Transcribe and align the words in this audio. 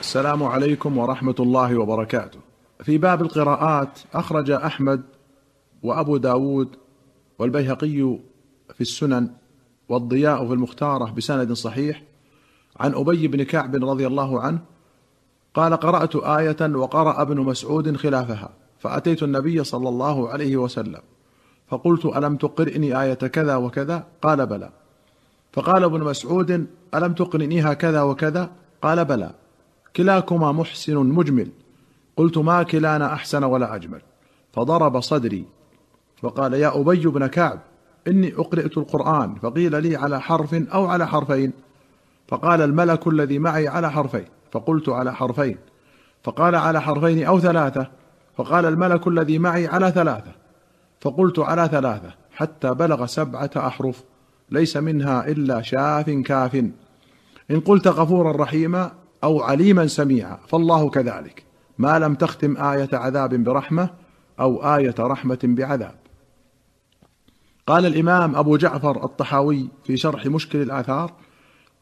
السلام 0.00 0.42
عليكم 0.42 0.98
ورحمة 0.98 1.34
الله 1.40 1.78
وبركاته. 1.78 2.38
في 2.82 2.98
باب 2.98 3.22
القراءات 3.22 3.98
أخرج 4.14 4.50
أحمد 4.50 5.02
وأبو 5.82 6.16
داود 6.16 6.68
والبيهقي 7.38 8.18
في 8.74 8.80
السنن 8.80 9.30
والضياء 9.88 10.46
في 10.46 10.52
المختارة 10.52 11.10
بسند 11.10 11.52
صحيح 11.52 12.02
عن 12.76 12.94
أبي 12.94 13.28
بن 13.28 13.42
كعب 13.42 13.74
رضي 13.74 14.06
الله 14.06 14.40
عنه 14.40 14.58
قال 15.54 15.76
قرأت 15.76 16.16
آية 16.16 16.76
وقرأ 16.76 17.22
ابن 17.22 17.40
مسعود 17.40 17.96
خلافها 17.96 18.50
فأتيت 18.78 19.22
النبي 19.22 19.64
صلى 19.64 19.88
الله 19.88 20.28
عليه 20.28 20.56
وسلم 20.56 21.00
فقلت 21.68 22.04
ألم 22.06 22.36
تقرئني 22.36 23.02
آية 23.02 23.14
كذا 23.14 23.56
وكذا؟ 23.56 24.06
قال 24.22 24.46
بلى. 24.46 24.70
فقال 25.52 25.84
ابن 25.84 26.00
مسعود 26.00 26.66
ألم 26.94 27.12
تقرئنيها 27.12 27.74
كذا 27.74 28.02
وكذا؟ 28.02 28.50
قال 28.82 29.04
بلى. 29.04 29.34
كلاكما 29.98 30.52
محسن 30.52 30.96
مجمل. 30.96 31.48
قلت 32.16 32.38
ما 32.38 32.62
كلانا 32.62 33.12
أحسن 33.12 33.44
ولا 33.44 33.74
أجمل. 33.74 34.00
فضرب 34.52 35.00
صدري. 35.00 35.44
وقال 36.22 36.54
يا 36.54 36.80
أبي 36.80 37.06
بن 37.06 37.26
كعب 37.26 37.58
إني 38.08 38.34
أقرأت 38.36 38.78
القرآن 38.78 39.34
فقيل 39.34 39.82
لي 39.82 39.96
على 39.96 40.20
حرف 40.20 40.54
أو 40.54 40.86
على 40.86 41.06
حرفين. 41.06 41.52
فقال 42.28 42.62
الملك 42.62 43.06
الذي 43.06 43.38
معي 43.38 43.68
على 43.68 43.90
حرفين. 43.90 44.24
فقلت 44.52 44.88
على 44.88 45.14
حرفين. 45.14 45.56
فقال 46.22 46.54
على 46.54 46.82
حرفين 46.82 47.26
أو 47.26 47.40
ثلاثة. 47.40 47.86
فقال 48.36 48.66
الملك 48.66 49.06
الذي 49.06 49.38
معي 49.38 49.66
على 49.66 49.90
ثلاثة. 49.90 50.32
فقلت 51.00 51.38
على 51.38 51.68
ثلاثة 51.68 52.14
حتى 52.32 52.74
بلغ 52.74 53.06
سبعة 53.06 53.50
أحرف. 53.56 54.04
ليس 54.50 54.76
منها 54.76 55.28
إلا 55.28 55.62
شاف 55.62 56.10
كاف. 56.10 56.54
إن 57.50 57.60
قلت 57.60 57.88
غفورا 57.88 58.42
رحيما 58.42 58.92
أو 59.24 59.42
عليما 59.42 59.86
سميعا 59.86 60.38
فالله 60.48 60.90
كذلك. 60.90 61.44
ما 61.78 61.98
لم 61.98 62.14
تختم 62.14 62.56
آية 62.56 62.88
عذاب 62.92 63.34
برحمة 63.44 63.90
أو 64.40 64.76
آية 64.76 64.94
رحمة 64.98 65.38
بعذاب. 65.42 65.94
قال 67.66 67.86
الإمام 67.86 68.36
أبو 68.36 68.56
جعفر 68.56 69.04
الطحاوي 69.04 69.68
في 69.84 69.96
شرح 69.96 70.26
مشكل 70.26 70.62
الآثار 70.62 71.12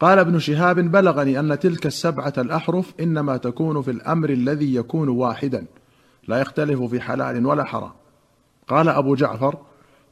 قال 0.01 0.19
ابن 0.19 0.39
شهاب 0.39 0.81
بلغني 0.81 1.41
أن 1.41 1.59
تلك 1.59 1.87
السبعة 1.87 2.33
الأحرف 2.39 2.95
إنما 3.01 3.37
تكون 3.37 3.83
في 3.83 3.91
الأمر 3.91 4.31
الذي 4.31 4.75
يكون 4.75 5.09
واحدا 5.09 5.67
لا 6.28 6.41
يختلف 6.41 6.83
في 6.83 7.00
حلال 7.00 7.47
ولا 7.47 7.65
حرام. 7.65 7.93
قال 8.69 8.89
أبو 8.89 9.15
جعفر 9.15 9.56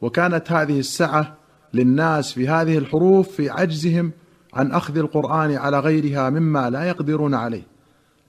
وكانت 0.01 0.53
هذه 0.53 0.79
السعة 0.79 1.37
للناس 1.75 2.33
في 2.33 2.49
هذه 2.49 2.79
الحروف 2.79 3.29
في 3.29 3.51
عجزهم 3.51 4.13
عن 4.55 4.73
أخذ 4.73 4.99
القرآن 4.99 5.57
على 5.57 5.81
غيرها 5.81 6.31
مما 6.31 6.71
لا 6.71 6.85
يقدرون 6.85 7.35
عليه. 7.35 7.63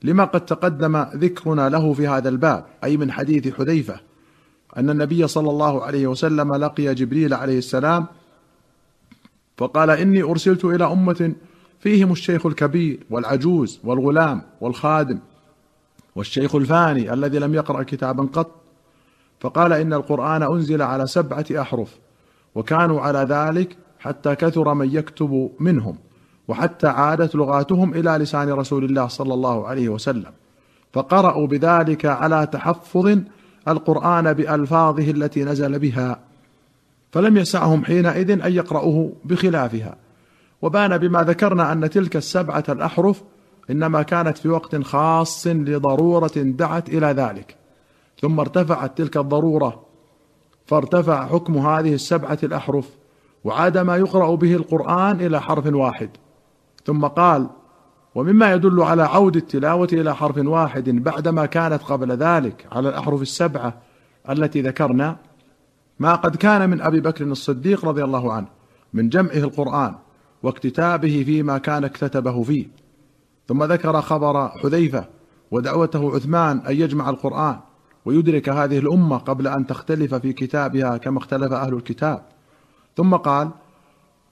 لما 0.04 0.24
قد 0.24 0.46
تقدم 0.46 0.98
ذكرنا 0.98 1.70
له 1.70 1.94
في 1.94 2.08
هذا 2.08 2.30
الباب 2.30 2.66
أي 2.84 2.98
من 2.98 3.12
حديث 3.12 3.56
حذيفة 3.56 4.00
أن 4.78 4.90
النبي 4.90 5.28
صلى 5.28 5.50
الله 5.50 5.84
عليه 5.84 6.08
وسلم 6.08 6.56
لقي 6.56 6.96
جبريل 6.96 7.34
عليه 7.34 7.58
السلام 7.58 8.06
فقال 9.58 9.90
إني 9.90 10.24
أرسلت 10.24 10.66
إلى 10.66 10.86
أمة 10.86 11.34
فيهم 11.80 12.12
الشيخ 12.12 12.46
الكبير 12.46 13.00
والعجوز 13.10 13.80
والغلام 13.84 14.42
والخادم 14.62 15.20
والشيخ 16.16 16.56
الفاني 16.56 17.14
الذي 17.14 17.40
لم 17.40 17.54
يقرأ 17.54 17.84
كتابا 17.84 18.24
قط 18.24 18.52
فقال 19.40 19.74
إن 19.74 19.94
القرآن 19.94 20.44
أنزل 20.44 20.82
على 20.82 21.08
سبعة 21.08 21.46
أحرف 21.52 21.98
وكانوا 22.56 23.02
على 23.02 23.20
ذلك 23.20 23.78
حتى 24.00 24.36
كثر 24.36 24.74
من 24.74 24.96
يكتب 24.96 25.52
منهم. 25.60 25.98
وحتى 26.48 26.88
عادت 26.88 27.36
لغاتهم 27.36 27.94
إلى 27.94 28.12
لسان 28.12 28.50
رسول 28.50 28.86
الله 28.86 29.08
صلى 29.08 29.34
الله 29.34 29.68
عليه 29.68 29.90
وسلم. 29.90 30.32
فقرأوا 30.94 31.48
بذلك 31.48 32.06
على 32.06 32.48
تحفظ 32.52 33.18
القرآن 33.68 34.34
بألفاظه 34.34 35.12
التي 35.12 35.44
نزل 35.44 35.80
بها 35.80 36.20
فلم 37.12 37.38
يسعهم 37.38 37.86
حينئذ 37.86 38.32
أن 38.32 38.54
يقرأوه 38.54 39.14
بخلافها. 39.26 39.96
وبان 40.62 40.98
بما 40.98 41.24
ذكرنا 41.24 41.72
أن 41.72 41.90
تلك 41.90 42.16
السبعة 42.16 42.64
الأحرف 42.70 43.24
إنما 43.70 44.02
كانت 44.02 44.38
في 44.38 44.50
وقت 44.50 44.84
خاص 44.84 45.48
لضرورة 45.48 46.32
دعت 46.36 46.90
إلى 46.90 47.08
ذلك. 47.08 47.56
ثم 48.22 48.40
ارتفعت 48.40 48.98
تلك 48.98 49.18
الضرورة 49.18 49.86
فارتفع 50.66 51.28
حكم 51.28 51.58
هذه 51.58 51.94
السبعة 51.94 52.38
الأحرف 52.44 52.90
وعاد 53.44 53.78
ما 53.78 53.98
يقرأ 53.98 54.36
به 54.36 54.56
القرآن 54.56 55.22
إلى 55.22 55.42
حرف 55.42 55.66
واحد. 55.66 56.10
ثم 56.86 57.06
قال 57.06 57.48
ومما 58.16 58.54
يدل 58.54 58.82
على 58.82 59.04
عود 59.04 59.36
التلاوة 59.36 59.88
إلى 59.94 60.16
حرف 60.16 60.38
واحد 60.38 60.90
بعدما 60.90 61.46
كانت 61.46 61.84
قبل 61.84 62.12
ذلك 62.12 62.68
على 62.72 62.90
الأحرف 62.90 63.22
السبعة 63.22 63.82
التي 64.30 64.62
ذكرنا 64.62 65.18
ما 66.00 66.16
قد 66.16 66.36
كان 66.36 66.70
من 66.70 66.82
أبي 66.82 67.02
بكر 67.02 67.26
الصديق 67.26 67.86
رضي 67.86 68.04
الله 68.04 68.34
عنه 68.34 68.48
من 68.94 69.10
جمعه 69.10 69.38
القرآن 69.38 69.96
واكتتابه 70.44 71.24
فيما 71.26 71.58
كان 71.58 71.84
اكتتبه 71.84 72.44
فيه. 72.44 72.68
ثم 73.48 73.64
ذكر 73.64 74.02
خبر 74.02 74.48
حذيفة 74.50 75.06
ودعوته 75.52 76.16
عثمان 76.16 76.58
أن 76.60 76.76
يجمع 76.76 77.10
القرآن 77.10 77.60
ويدرك 78.06 78.50
هذه 78.50 78.78
الأمة 78.78 79.18
قبل 79.18 79.48
أن 79.48 79.68
تختلف 79.68 80.16
في 80.16 80.34
كتابها 80.34 80.98
كما 80.98 81.18
اختلف 81.18 81.52
أهل 81.52 81.74
الكتاب. 81.74 82.22
ثم 82.98 83.16
قال 83.16 83.50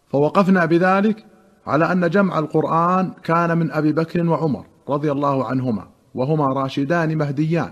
فوقفنا 0.08 0.66
بذلك 0.66 1.26
على 1.68 1.92
أن 1.92 2.10
جمع 2.10 2.40
القرآن 2.40 3.12
كان 3.24 3.58
من 3.58 3.72
أبي 3.72 3.92
بكر 3.94 4.30
وعمر 4.30 4.66
رضي 4.90 5.12
الله 5.12 5.46
عنهما 5.46 5.88
وهما 6.16 6.48
راشدان 6.48 7.18
مهديان. 7.18 7.72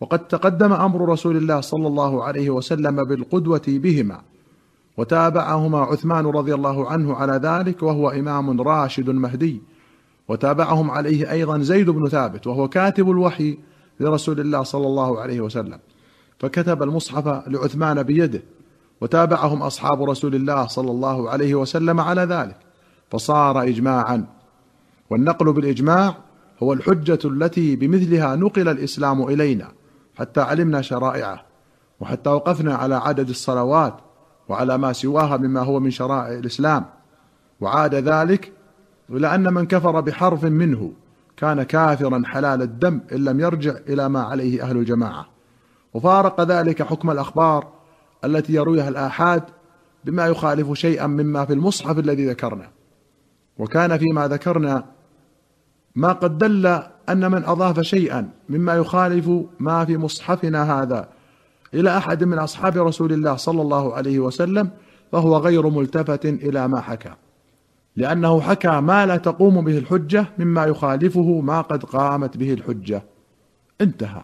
وقد 0.00 0.28
تقدم 0.28 0.72
أمر 0.72 1.08
رسول 1.08 1.36
الله 1.36 1.60
صلى 1.60 1.86
الله 1.86 2.24
عليه 2.24 2.50
وسلم 2.50 3.04
بالقدوة 3.04 3.62
بهما 3.68 4.20
وتابعهما 4.96 5.78
عثمان 5.78 6.26
رضي 6.26 6.54
الله 6.54 6.90
عنه 6.90 7.14
على 7.14 7.32
ذلك 7.32 7.82
وهو 7.82 8.10
إمام 8.10 8.60
راشد 8.60 9.10
مهدي. 9.10 9.62
وتابعهم 10.28 10.90
عليه 10.90 11.30
أيضا 11.32 11.58
زيد 11.58 11.90
بن 11.90 12.08
ثابت 12.08 12.46
وهو 12.46 12.68
كاتب 12.68 13.10
الوحي 13.10 13.58
لرسول 14.00 14.40
الله 14.40 14.62
صلى 14.62 14.86
الله 14.86 15.20
عليه 15.20 15.40
وسلم. 15.40 15.78
فكتب 16.38 16.82
المصحف 16.82 17.48
لعثمان 17.48 18.02
بيده 18.02 18.42
وتابعهم 19.00 19.62
أصحاب 19.62 20.02
رسول 20.02 20.34
الله 20.34 20.66
صلى 20.66 20.90
الله 20.90 21.30
عليه 21.30 21.54
وسلم 21.54 22.00
على 22.00 22.22
ذلك. 22.22 22.65
فصار 23.10 23.62
اجماعا. 23.62 24.26
والنقل 25.10 25.52
بالإجماع 25.52 26.14
هو 26.62 26.72
الحجة 26.72 27.18
التي 27.24 27.76
بمثلها 27.76 28.36
نقل 28.36 28.68
الإسلام 28.68 29.22
إلينا 29.22 29.72
حتى 30.18 30.40
علمنا 30.40 30.82
شرائعه 30.82 31.42
وحتى 32.00 32.30
وقفنا 32.30 32.74
على 32.74 32.94
عدد 32.94 33.28
الصلوات 33.28 33.94
وعلى 34.48 34.78
ما 34.78 34.92
سواها 34.92 35.36
مما 35.36 35.60
هو 35.60 35.80
من 35.80 35.90
شرائع 35.90 36.38
الإسلام. 36.38 36.84
وعاد 37.60 37.94
ذلك 37.94 38.52
إلى 39.10 39.34
أن 39.34 39.54
من 39.54 39.66
كفر 39.66 40.00
بحرف 40.00 40.44
منه 40.44 40.92
كان 41.36 41.62
كافرا 41.62 42.22
حلال 42.24 42.62
الدم 42.62 43.00
إن 43.12 43.24
لم 43.24 43.40
يرجع 43.40 43.74
إلى 43.88 44.08
ما 44.08 44.22
عليه 44.22 44.62
أهل 44.62 44.76
الجماعة. 44.76 45.26
وفارق 45.94 46.40
ذلك 46.40 46.82
حكم 46.82 47.10
الأخبار 47.10 47.68
التي 48.24 48.54
يرويها 48.54 48.88
الآحاد 48.88 49.42
بما 50.04 50.26
يخالف 50.26 50.72
شيئا 50.72 51.06
مما 51.06 51.44
في 51.44 51.52
المصحف 51.52 51.98
الذي 51.98 52.26
ذكرنا. 52.28 52.75
وكان 53.58 53.98
فيما 53.98 54.28
ذكرنا 54.28 54.84
ما 55.94 56.12
قد 56.12 56.38
دل 56.38 56.66
أن 57.08 57.30
من 57.30 57.44
أضاف 57.44 57.80
شيئا 57.80 58.30
مما 58.48 58.74
يخالف 58.74 59.30
ما 59.58 59.84
في 59.84 59.96
مصحفنا 59.96 60.82
هذا 60.82 61.08
إلى 61.74 61.96
أحد 61.96 62.24
من 62.24 62.38
أصحاب 62.38 62.76
رسول 62.76 63.12
الله 63.12 63.36
صلى 63.36 63.62
الله 63.62 63.94
عليه 63.94 64.18
وسلم 64.18 64.70
فهو 65.12 65.36
غير 65.36 65.68
ملتفت 65.68 66.26
إلى 66.26 66.68
ما 66.68 66.80
حكى 66.80 67.12
لأنه 67.96 68.40
حكى 68.40 68.80
ما 68.80 69.06
لا 69.06 69.16
تقوم 69.16 69.64
به 69.64 69.78
الحجة 69.78 70.26
مما 70.38 70.64
يخالفه 70.64 71.40
ما 71.40 71.60
قد 71.60 71.84
قامت 71.84 72.36
به 72.36 72.52
الحجة. 72.52 73.02
انتهى. 73.80 74.22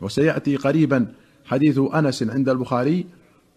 وسيأتي 0.00 0.56
قريبا 0.56 1.06
حديث 1.44 1.80
أنس 1.94 2.22
عند 2.22 2.48
البخاري 2.48 3.06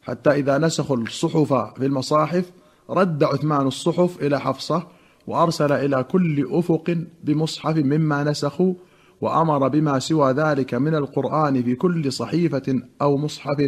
حتى 0.03 0.31
إذا 0.31 0.57
نسخوا 0.57 0.97
الصحف 0.97 1.53
في 1.53 1.85
المصاحف 1.85 2.51
رد 2.89 3.23
عثمان 3.23 3.67
الصحف 3.67 4.21
إلى 4.21 4.39
حفصة 4.39 4.87
وأرسل 5.27 5.71
إلى 5.71 6.03
كل 6.03 6.47
أفق 6.51 6.97
بمصحف 7.23 7.77
مما 7.77 8.23
نسخوا 8.23 8.73
وأمر 9.21 9.67
بما 9.67 9.99
سوى 9.99 10.31
ذلك 10.31 10.73
من 10.73 10.95
القرآن 10.95 11.63
في 11.63 11.75
كل 11.75 12.11
صحيفة 12.11 12.81
أو 13.01 13.17
مصحف 13.17 13.59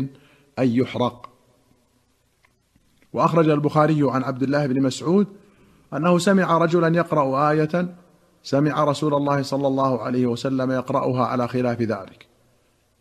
أن 0.60 0.68
يحرق. 0.68 1.30
وأخرج 3.14 3.50
البخاري 3.50 4.00
عن 4.04 4.24
عبد 4.24 4.44
الله 4.44 4.68
بن 4.68 4.84
مسعود 4.84 5.28
أنه 5.94 6.18
سمع 6.18 6.58
رجلا 6.58 6.98
يقرأ 6.98 7.52
آية 7.52 7.96
سمع 8.44 8.84
رسول 8.84 9.14
الله 9.14 9.42
صلى 9.42 9.68
الله 9.68 10.02
عليه 10.02 10.26
وسلم 10.26 10.72
يقرأها 10.72 11.26
على 11.26 11.48
خلاف 11.48 11.82
ذلك. 11.82 12.26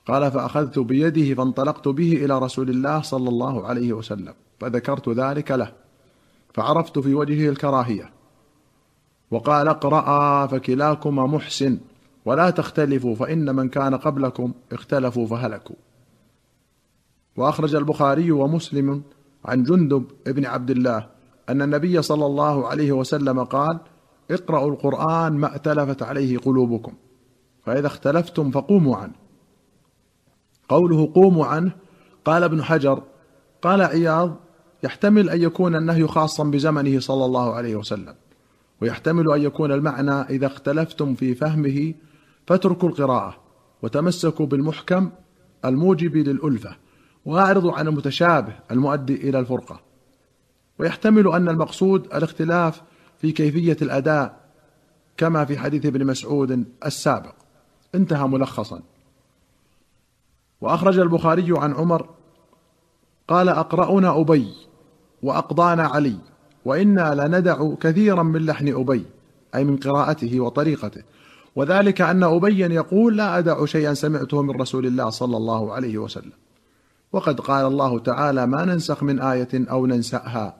قال 0.06 0.32
فأخذت 0.32 0.78
بيده 0.78 1.34
فانطلقت 1.34 1.88
به 1.88 2.12
إلى 2.12 2.38
رسول 2.38 2.70
الله 2.70 3.02
صلى 3.02 3.28
الله 3.28 3.66
عليه 3.66 3.92
وسلم 3.92 4.34
فذكرت 4.60 5.08
ذلك 5.08 5.50
له. 5.50 5.87
فعرفت 6.58 6.98
في 6.98 7.14
وجهه 7.14 7.48
الكراهية. 7.48 8.10
وقال 9.30 9.68
اقرأ 9.68 10.46
فكلاكما 10.46 11.26
محسن 11.26 11.78
ولا 12.24 12.50
تختلفوا 12.50 13.14
فإن 13.14 13.56
من 13.56 13.68
كان 13.68 13.94
قبلكم 13.94 14.52
اختلفوا 14.72 15.26
فهلكوا. 15.26 15.76
وأخرج 17.36 17.74
البخاري 17.74 18.30
ومسلم 18.30 19.02
عن 19.44 19.62
جندب 19.62 20.04
بن 20.26 20.46
عبد 20.46 20.70
الله 20.70 21.06
أن 21.48 21.62
النبي 21.62 22.02
صلى 22.02 22.26
الله 22.26 22.66
عليه 22.68 22.92
وسلم 22.92 23.44
قال 23.44 23.78
اقرأوا 24.30 24.70
القرآن 24.70 25.32
ما 25.32 25.52
ائتلفت 25.52 26.02
عليه 26.02 26.38
قلوبكم 26.38 26.92
فإذا 27.62 27.86
اختلفتم 27.86 28.50
فقوموا 28.50 28.96
عنه. 28.96 29.14
قوله 30.68 31.12
قوموا 31.14 31.46
عنه 31.46 31.72
قال 32.24 32.42
ابن 32.42 32.62
حجر 32.62 33.02
قال 33.62 33.82
عياض 33.82 34.47
يحتمل 34.82 35.30
أن 35.30 35.42
يكون 35.42 35.76
النهي 35.76 36.06
خاصا 36.06 36.44
بزمنه 36.44 37.00
صلى 37.00 37.24
الله 37.24 37.54
عليه 37.54 37.76
وسلم 37.76 38.14
ويحتمل 38.80 39.32
أن 39.32 39.42
يكون 39.42 39.72
المعنى 39.72 40.12
إذا 40.12 40.46
اختلفتم 40.46 41.14
في 41.14 41.34
فهمه 41.34 41.94
فاتركوا 42.46 42.88
القراءة 42.88 43.36
وتمسكوا 43.82 44.46
بالمحكم 44.46 45.10
الموجب 45.64 46.16
للألفة 46.16 46.76
واعرضوا 47.24 47.72
عن 47.72 47.88
المتشابه 47.88 48.52
المؤدي 48.70 49.28
إلى 49.28 49.38
الفرقة. 49.38 49.80
ويحتمل 50.78 51.28
أن 51.28 51.48
المقصود 51.48 52.06
الاختلاف 52.14 52.82
في 53.18 53.32
كيفية 53.32 53.76
الأداء 53.82 54.40
كما 55.16 55.44
في 55.44 55.58
حديث 55.58 55.86
ابن 55.86 56.06
مسعود 56.06 56.64
السابق. 56.86 57.34
انتهى 57.94 58.28
ملخصا. 58.28 58.82
وأخرج 60.60 60.98
البخاري 60.98 61.58
عن 61.58 61.74
عمر 61.74 62.08
قال 63.28 63.48
أقرأنا 63.48 64.20
أبي 64.20 64.67
وأقضانا 65.22 65.82
علي 65.82 66.16
وإنا 66.64 67.14
لندع 67.14 67.74
كثيرا 67.80 68.22
من 68.22 68.46
لحن 68.46 68.68
أبي 68.68 69.04
أي 69.54 69.64
من 69.64 69.76
قراءته 69.76 70.40
وطريقته. 70.40 71.02
وذلك 71.56 72.00
أن 72.00 72.22
ابيا 72.22 72.68
يقول 72.68 73.16
لا 73.16 73.38
أدع 73.38 73.64
شيئا 73.64 73.94
سمعته 73.94 74.42
من 74.42 74.60
رسول 74.60 74.86
الله 74.86 75.10
صلى 75.10 75.36
الله 75.36 75.72
عليه 75.72 75.98
وسلم. 75.98 76.32
وقد 77.12 77.40
قال 77.40 77.66
الله 77.66 77.98
تعالى 77.98 78.46
ما 78.46 78.64
ننسخ 78.64 79.02
من 79.02 79.20
آية 79.20 79.48
أو 79.54 79.86
ننسأها. 79.86 80.56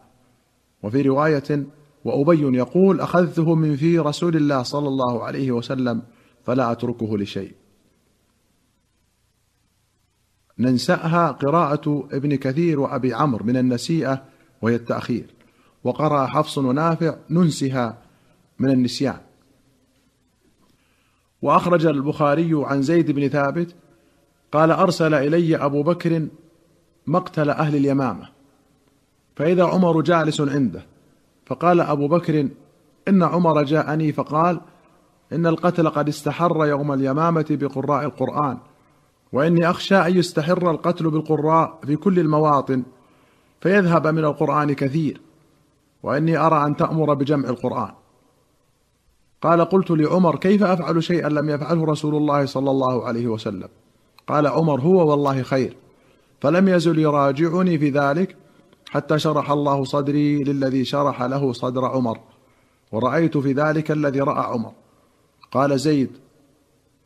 وفي 0.83 1.03
رواية 1.03 1.67
وأبي 2.05 2.59
يقول 2.59 3.01
أخذته 3.01 3.55
من 3.55 3.77
في 3.77 3.99
رسول 3.99 4.37
الله 4.37 4.63
صلى 4.63 4.89
الله 4.89 5.25
عليه 5.25 5.53
وسلم 5.53 6.03
فلا 6.45 6.73
أتركه 6.73 7.19
لشيء. 7.19 7.53
ننسأها 10.59 11.31
قراءة 11.31 12.09
ابن 12.13 12.35
كثير 12.35 12.81
وأبي 12.81 13.15
عمرو 13.15 13.45
من 13.45 13.57
النسيئة 13.57 14.23
وهي 14.63 14.75
التأخير. 14.75 15.27
وقرأ 15.85 16.27
حفص 16.27 16.59
ونافع 16.59 17.17
ننسها 17.31 17.99
من 18.59 18.71
النسيان. 18.71 19.21
وأخرج 21.43 21.87
البخاري 21.87 22.51
عن 22.55 22.83
زيد 22.83 23.11
بن 23.11 23.29
ثابت 23.29 23.75
قال 24.53 24.71
أرسل 24.71 25.15
إلي 25.15 25.57
أبو 25.57 25.83
بكر 25.83 26.29
مقتل 27.07 27.51
أهل 27.51 27.77
اليمامة 27.77 28.29
فإذا 29.37 29.65
عمر 29.65 30.01
جالس 30.01 30.41
عنده 30.41 30.87
فقال 31.47 31.81
أبو 31.81 32.09
بكر 32.09 32.49
إن 33.09 33.23
عمر 33.23 33.63
جاءني 33.63 34.13
فقال 34.13 34.61
إن 35.33 35.47
القتل 35.47 35.89
قد 35.89 36.09
استحر 36.09 36.67
يوم 36.67 36.93
اليمامة 36.93 37.47
بقراء 37.51 38.05
القرآن 38.05 38.59
وإني 39.33 39.71
أخشى 39.71 39.97
أن 39.97 40.17
يستحر 40.17 40.71
القتل 40.71 41.11
بالقراء 41.11 41.79
في 41.87 41.97
كل 41.97 42.19
المواطن 42.19 42.83
فيذهب 43.61 44.07
من 44.07 44.25
القرآن 44.25 44.73
كثير 44.73 45.21
وإني 46.03 46.37
أرى 46.37 46.67
أن 46.67 46.77
تأمر 46.77 47.15
بجمع 47.15 47.49
القرآن. 47.49 47.91
قال 49.43 49.65
قلت 49.65 49.91
لعمر 49.91 50.37
كيف 50.37 50.63
أفعل 50.63 51.03
شيئا 51.03 51.29
لم 51.29 51.49
يفعله 51.49 51.85
رسول 51.85 52.15
الله 52.15 52.47
صلى 52.47 52.71
الله 52.71 53.07
عليه 53.07 53.27
وسلم؟ 53.27 53.69
قال 54.27 54.47
عمر 54.47 54.81
هو 54.81 55.11
والله 55.11 55.43
خير 55.43 55.77
فلم 56.41 56.69
يزل 56.69 56.99
يراجعني 56.99 57.79
في 57.79 57.91
ذلك 57.91 58.37
حتى 58.91 59.19
شرح 59.19 59.51
الله 59.51 59.85
صدري 59.85 60.45
للذي 60.45 60.85
شرح 60.85 61.23
له 61.23 61.53
صدر 61.53 61.85
عمر 61.85 62.21
ورأيت 62.93 63.37
في 63.37 63.53
ذلك 63.53 63.91
الذي 63.91 64.21
رأى 64.21 64.45
عمر. 64.47 64.73
قال 65.53 65.79
زيد 65.79 66.11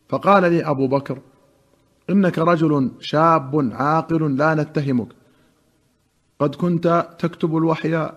فقال 0.08 0.43
لي 0.43 0.64
أبو 0.64 0.87
بكر 0.87 1.19
إنك 2.10 2.38
رجل 2.38 2.90
شاب 3.00 3.70
عاقل 3.72 4.37
لا 4.37 4.54
نتهمك 4.54 5.08
قد 6.43 6.55
كنت 6.55 7.09
تكتب 7.19 7.56
الوحي 7.56 8.11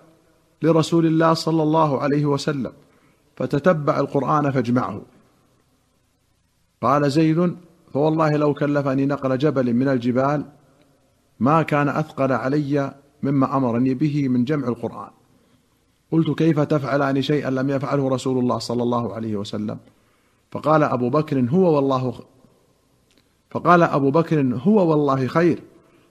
لرسول 0.62 1.06
الله 1.06 1.34
صلى 1.34 1.62
الله 1.62 2.00
عليه 2.00 2.26
وسلم 2.26 2.72
فتتبع 3.36 4.00
القرآن 4.00 4.50
فاجمعه. 4.50 5.02
قال 6.82 7.10
زيد 7.10 7.56
فوالله 7.92 8.36
لو 8.36 8.54
كلفني 8.54 9.06
نقل 9.06 9.38
جبل 9.38 9.74
من 9.74 9.88
الجبال 9.88 10.44
ما 11.40 11.62
كان 11.62 11.88
أثقل 11.88 12.32
علي 12.32 12.94
مما 13.22 13.56
أمرني 13.56 13.94
به 13.94 14.28
من 14.28 14.44
جمع 14.44 14.68
القرآن. 14.68 15.10
قلت 16.12 16.30
كيف 16.30 16.60
تفعلان 16.60 17.22
شيئا 17.22 17.50
لم 17.50 17.70
يفعله 17.70 18.08
رسول 18.08 18.38
الله 18.38 18.58
صلى 18.58 18.82
الله 18.82 19.14
عليه 19.14 19.36
وسلم؟ 19.36 19.78
فقال 20.50 20.82
أبو 20.82 21.10
بكر 21.10 21.40
هو 21.40 21.76
والله 21.76 22.14
فقال 23.50 23.82
أبو 23.82 24.10
بكر 24.10 24.58
هو 24.62 24.90
والله 24.90 25.26
خير. 25.26 25.62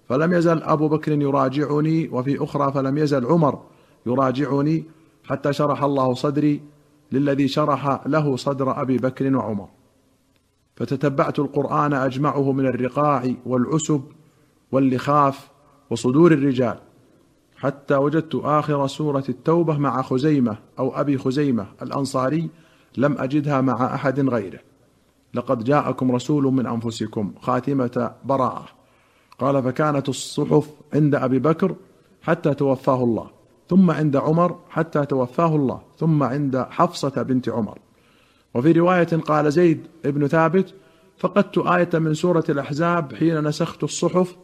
فلم 0.10 0.34
يزل 0.34 0.64
أبو 0.64 0.88
بكر 0.88 1.12
يراجعني 1.12 2.10
وفي 2.12 2.44
أخرى 2.44 2.72
فلم 2.72 2.98
يزل 2.98 3.26
عمر 3.26 3.64
يراجعني 4.06 4.84
حتى 5.24 5.54
شرح 5.54 5.84
الله 5.84 6.14
صدري 6.14 6.62
للذي 7.12 7.48
شرح 7.48 8.08
له 8.08 8.36
صدر 8.36 8.82
أبي 8.82 8.98
بكر 8.98 9.36
وعمر. 9.36 9.68
فتتبعت 10.76 11.40
القرآن 11.40 11.94
أجمعه 11.94 12.52
من 12.52 12.66
الرقاع 12.66 13.34
والعسب 13.46 14.02
واللخاف 14.72 15.50
وصدور 15.90 16.32
الرجال 16.32 16.78
حتى 17.58 17.96
وجدت 17.96 18.36
آخر 18.36 18.88
سورة 18.88 19.24
التوبة 19.30 19.78
مع 19.78 20.02
خزيمة 20.02 20.58
أو 20.80 21.00
أبي 21.00 21.18
خزيمة 21.18 21.68
الأنصاري 21.82 22.50
لم 22.98 23.18
أجدها 23.18 23.62
مع 23.62 23.96
أحد 23.96 24.20
غيره. 24.20 24.60
لقد 25.34 25.64
جاءكم 25.64 26.12
رسول 26.12 26.44
من 26.44 26.66
أنفسكم 26.66 27.34
خاتمة 27.42 28.12
براءة. 28.26 28.85
قال 29.40 29.64
فكانت 29.64 30.10
الصحف 30.10 30.70
عند 30.94 31.16
أبي 31.16 31.40
بكر 31.40 31.76
حتى 32.22 32.54
توفاه 32.54 33.04
الله 33.04 33.28
ثم 33.70 33.92
عند 33.92 34.16
عمر 34.16 34.56
حتى 34.70 35.06
توفاه 35.06 35.56
الله 35.56 35.82
ثم 35.98 36.24
عند 36.24 36.66
حفصة 36.70 37.22
بنت 37.22 37.50
عمر. 37.50 37.80
وفي 38.54 38.72
رواية 38.72 39.04
قال 39.04 39.52
زيد 39.52 39.88
بن 40.06 40.28
ثابت 40.28 40.74
فقدت 41.18 41.58
آية 41.58 41.90
من 41.94 42.14
سورة 42.14 42.44
الأحزاب 42.50 43.14
حين 43.16 43.48
نسخت 43.48 43.84
الصحف 43.84 44.36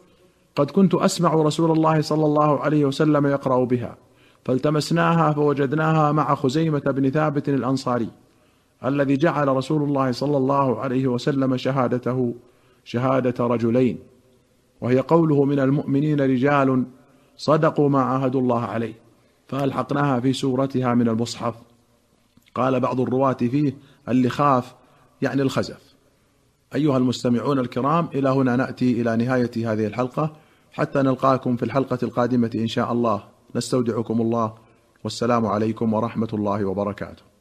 قد 0.56 0.70
كنت 0.70 0.94
أسمع 0.94 1.34
رسول 1.34 1.70
الله 1.70 2.00
صلى 2.00 2.26
الله 2.26 2.60
عليه 2.60 2.84
وسلم 2.84 3.26
يقرأ 3.26 3.64
بها 3.64 3.96
فالتمسناها 4.44 5.32
فوجدناها 5.32 6.12
مع 6.12 6.34
خزيمة 6.34 6.80
بن 6.80 7.10
ثابت 7.10 7.48
الأنصاري 7.48 8.08
الذي 8.84 9.16
جعل 9.16 9.48
رسول 9.48 9.82
الله 9.82 10.12
صلى 10.12 10.36
الله 10.36 10.80
عليه 10.80 11.06
وسلم 11.06 11.56
شهادته 11.56 12.34
شهادة 12.84 13.46
رجلين. 13.46 13.98
وهي 14.82 15.00
قوله 15.00 15.44
من 15.44 15.58
المؤمنين 15.58 16.20
رجال 16.20 16.84
صدقوا 17.36 17.88
ما 17.88 18.02
عاهدوا 18.02 18.40
الله 18.40 18.60
عليه 18.60 18.94
فألحقناها 19.48 20.20
في 20.20 20.32
سورتها 20.32 20.94
من 20.94 21.08
المصحف. 21.08 21.54
قال 22.54 22.80
بعض 22.80 23.00
الرواة 23.00 23.32
فيه 23.32 23.76
اللخاف 24.08 24.74
يعني 25.22 25.42
الخزف. 25.42 25.94
أيها 26.74 26.96
المستمعون 26.96 27.58
الكرام 27.58 28.08
إلى 28.14 28.28
هنا 28.28 28.56
نأتي 28.56 29.00
إلى 29.00 29.16
نهاية 29.16 29.72
هذه 29.72 29.86
الحلقة 29.86 30.32
حتى 30.72 31.02
نلقاكم 31.02 31.56
في 31.56 31.62
الحلقة 31.62 31.98
القادمة 32.02 32.50
إن 32.54 32.66
شاء 32.66 32.92
الله. 32.92 33.24
نستودعكم 33.54 34.20
الله 34.20 34.54
والسلام 35.04 35.46
عليكم 35.46 35.94
ورحمة 35.94 36.28
الله 36.32 36.64
وبركاته. 36.64 37.31